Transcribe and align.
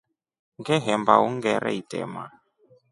Ngehemba 0.59 1.13
ungere 1.27 1.71
itrema. 1.79 2.25